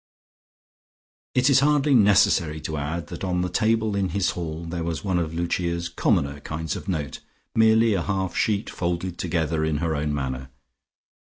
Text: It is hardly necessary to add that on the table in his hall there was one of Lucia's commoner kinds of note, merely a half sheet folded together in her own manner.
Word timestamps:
It 1.35 1.47
is 1.47 1.59
hardly 1.59 1.93
necessary 1.93 2.59
to 2.61 2.75
add 2.77 3.05
that 3.09 3.23
on 3.23 3.41
the 3.41 3.49
table 3.51 3.95
in 3.95 4.09
his 4.09 4.31
hall 4.31 4.65
there 4.65 4.83
was 4.83 5.03
one 5.03 5.19
of 5.19 5.35
Lucia's 5.35 5.89
commoner 5.89 6.39
kinds 6.39 6.75
of 6.75 6.89
note, 6.89 7.19
merely 7.53 7.93
a 7.93 8.01
half 8.01 8.35
sheet 8.35 8.67
folded 8.67 9.19
together 9.19 9.63
in 9.63 9.77
her 9.77 9.95
own 9.95 10.11
manner. 10.11 10.49